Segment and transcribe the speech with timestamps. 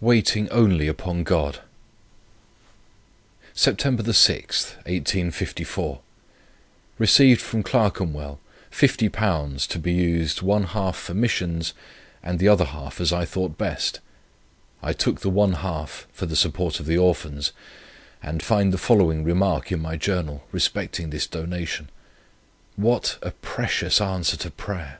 [0.00, 1.60] WAITING ONLY UPON GOD.
[3.54, 3.82] "Sept
[4.16, 6.00] 6, 1854.
[6.98, 8.40] Received from Clerkenwell
[8.72, 11.72] £50 to be used one half for missions,
[12.20, 14.00] and the other half as I thought best.
[14.82, 17.52] I took the one half for the support of the Orphans,
[18.20, 21.90] and find the following remark in my journal respecting this donation:
[22.74, 24.98] 'What a precious answer to prayer!'